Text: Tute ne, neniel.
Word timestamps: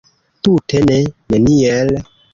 Tute 0.47 0.81
ne, 0.89 0.97
neniel. 1.31 1.97